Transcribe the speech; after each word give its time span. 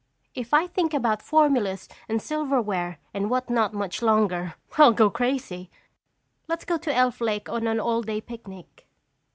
"If 0.33 0.51
I 0.51 0.65
think 0.65 0.95
about 0.95 1.21
formulas 1.21 1.87
and 2.09 2.19
silverware 2.19 2.97
and 3.13 3.29
what 3.29 3.51
not 3.51 3.71
much 3.71 4.01
longer, 4.01 4.55
I'll 4.75 4.93
go 4.93 5.11
crazy. 5.11 5.69
Let's 6.47 6.65
go 6.65 6.79
to 6.79 6.91
Elf 6.91 7.21
Lake 7.21 7.47
on 7.49 7.67
an 7.67 7.79
all 7.79 8.01
day 8.01 8.19
picnic." 8.19 8.87